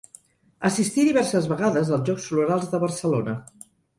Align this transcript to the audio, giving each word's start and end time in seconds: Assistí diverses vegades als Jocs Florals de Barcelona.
Assistí 0.69 1.03
diverses 1.09 1.49
vegades 1.51 1.93
als 1.97 2.09
Jocs 2.09 2.27
Florals 2.31 2.67
de 2.75 2.83
Barcelona. 2.87 3.39